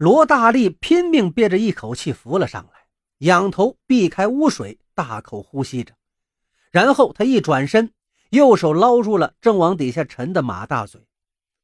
[0.00, 2.86] 罗大力拼命憋着一口气浮了上来，
[3.18, 5.94] 仰头避开污水，大口呼吸着。
[6.70, 7.92] 然后他一转身，
[8.30, 11.06] 右手捞住了正往底下沉的马大嘴。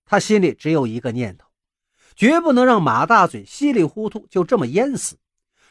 [0.04, 1.46] 他心里只有一个念头：
[2.14, 5.16] 绝不能让马大嘴稀里糊涂就这么淹死。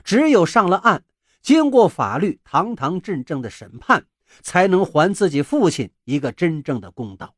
[0.03, 1.03] 只有上了岸，
[1.43, 4.07] 经过法律堂堂正正的审判，
[4.41, 7.35] 才能还自己父亲一个真正的公道。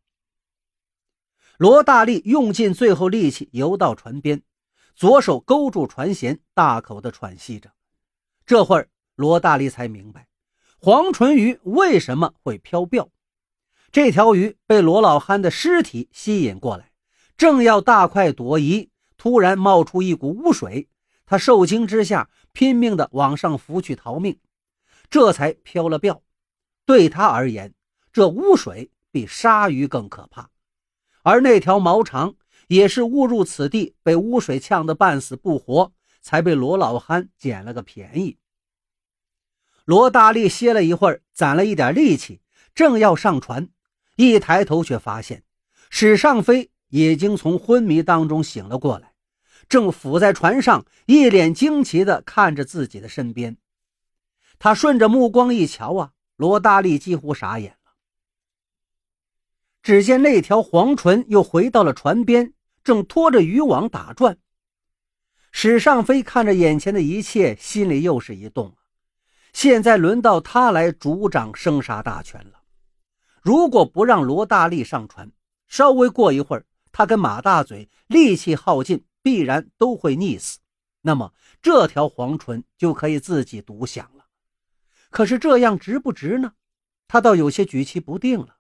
[1.58, 4.42] 罗大力用尽最后力气游到船边，
[4.98, 7.72] 左手勾住船舷，大口的喘息着。
[8.48, 10.28] 这会儿，罗大力才明白。
[10.80, 13.08] 黄唇鱼为什么会飘钓？
[13.92, 16.92] 这条鱼被罗老憨的尸体吸引过来，
[17.38, 20.90] 正要大快朵颐，突然冒出一股污水，
[21.28, 24.40] 他受惊之下拼命的往上浮去逃命，
[25.12, 26.24] 这才飘了钓。
[26.88, 27.76] 对他而言，
[28.12, 30.50] 这污水比鲨鱼更可怕，
[31.22, 32.34] 而那条毛长
[32.68, 38.38] 也是误入此地，被污水呛得半死不活，才被罗老憨捡了个便宜。
[39.86, 42.42] 罗大力歇了一会儿，攒了一点力气，
[42.76, 43.70] 正要上船，
[44.18, 45.44] 一抬头却发现
[45.90, 49.14] 史尚飞已经从昏迷当中醒了过来，
[49.70, 53.58] 正伏在船上，一脸惊奇地看着自己的身边。
[54.60, 57.94] 他顺着目光一瞧啊，罗大力几乎傻眼了。
[59.82, 62.54] 只见那条黄唇又回到了船边，
[62.88, 64.38] 正拖着渔网打转。
[65.52, 68.78] 史尚飞看着眼前的一切，心里又是一动。
[69.52, 72.64] 现在轮到他来主掌生杀大权了。
[73.42, 75.30] 如果不让罗大力上船，
[75.68, 80.60] 稍微过一会儿，他跟马大嘴力气耗尽，必然都会溺死。
[81.02, 84.28] 那么这条黄唇就可以自己独享了。
[85.10, 86.54] 可是这样值不值呢？
[87.10, 88.56] 他倒有些举棋不定了。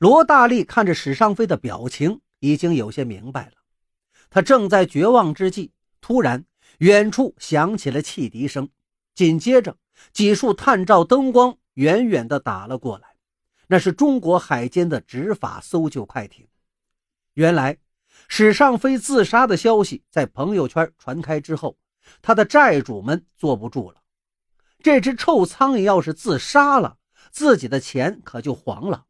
[0.00, 3.52] 罗大力看着史尚飞的表情，已经有些明白了。
[4.28, 6.44] 他正在绝望之际，突然
[6.78, 8.68] 远处响起了汽笛声。
[9.14, 9.78] 紧接着，
[10.12, 13.16] 几束探照灯光远远地打了过来，
[13.68, 16.46] 那是中国海监的执法搜救快艇。
[17.34, 17.78] 原来，
[18.28, 21.78] 史尚飞自杀的消息在朋友圈传开之后，
[22.20, 24.02] 他的债主们坐不住了。
[24.82, 26.98] 这只臭苍蝇要是自杀了，
[27.30, 29.06] 自己的钱可就黄了。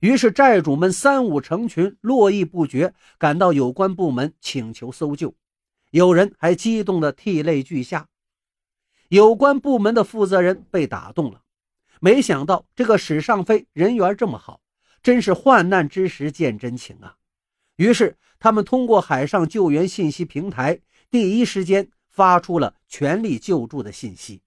[0.00, 5.34] 于是，债主们三五成群，络绎不绝，赶到有关部门请求搜救。
[5.90, 8.08] 有人还激动得涕泪俱下。
[9.08, 11.42] 有关部门的负责人被打动了，
[12.00, 14.60] 没想到这个史尚飞人缘这么好，
[15.02, 17.16] 真是患难之时见真情啊！
[17.76, 20.80] 于是他们通过海上救援信息平台，
[21.10, 24.42] 第一时间发出了全力救助的信息。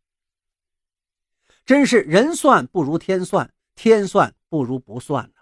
[1.65, 5.38] 真是人算不如天算，天算不如不算呢。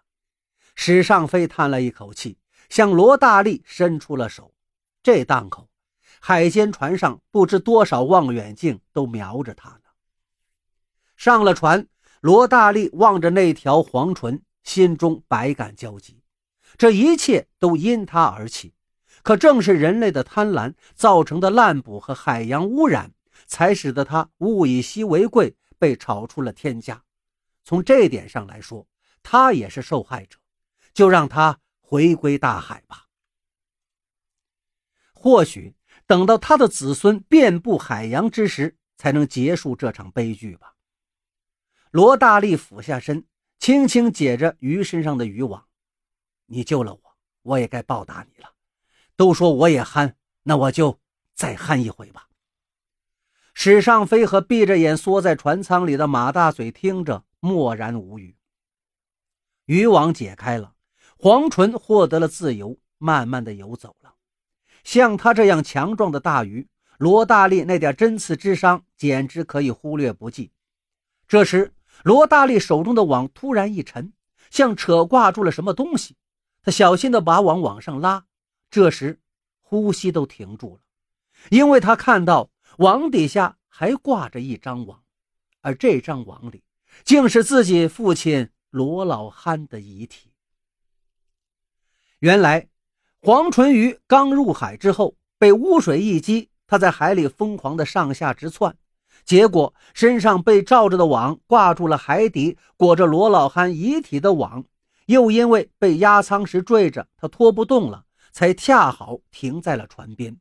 [0.80, 2.38] 史尚飞叹了一口气，
[2.70, 4.54] 向罗大力伸出了手。
[5.02, 5.68] 这档口。
[6.20, 9.82] 海监船上不知多少望远镜都瞄着他呢。
[11.16, 11.88] 上了船，
[12.22, 16.22] 罗大力望着那条黄唇，心中百感交集。
[16.78, 18.74] 这一切都因他而起，
[19.24, 23.12] 可正是人类的贪婪造成的滥捕和海洋污染，
[23.46, 27.04] 才使得他物以稀为贵，被炒出了天价。
[27.64, 28.88] 从这点上来说，
[29.22, 30.38] 他也是受害者。
[30.98, 33.06] 就让他回归大海吧。
[35.14, 35.76] 或许。
[36.08, 40.76] 等到他的子孙遍布海洋之时，才能结束这场悲剧吧。
[41.92, 43.28] 罗大力俯下身，
[43.60, 45.68] 轻轻解着鱼身上的渔网。
[46.46, 48.54] 你救了我，我也该报答你了。
[49.18, 51.02] 都说我也憨，那我就
[51.34, 52.30] 再憨一回吧。
[53.54, 58.38] 史尚飞和闭着眼缩在船舱里的马大嘴听着，默然无语。
[59.66, 60.77] 渔网解开了，
[61.20, 64.14] 黄纯获得了自由，慢慢的游走了。
[64.84, 66.68] 像他这样强壮的大鱼，
[66.98, 70.52] 罗大力那点针刺之伤简直可以忽略不计。
[71.28, 71.74] 这时，
[72.04, 74.14] 罗大力手中的网突然一沉，
[74.52, 76.16] 像扯挂住了什么东西。
[76.62, 78.26] 他小心地把网往上拉，
[78.70, 79.20] 这时
[79.62, 80.82] 呼吸都停住了，
[81.50, 85.02] 因为他看到网底下还挂着一张网，
[85.62, 86.64] 而这张网里
[87.04, 90.32] 竟是自己父亲罗老憨的遗体。
[92.20, 92.68] 原来。
[93.20, 98.78] 黄淳鱼刚入海之后，被污水一击，它在海里疯狂的上下直窜，
[99.26, 104.64] 结果身上被罩着的网挂住了海底裹着罗老憨遗体的网，
[105.08, 110.38] 又因为被压舱时坠着，它拖不动了，才恰好停在了船边。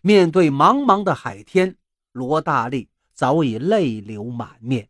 [0.00, 1.76] 面对茫茫的海天，
[2.12, 4.88] 罗大力早已泪流满面。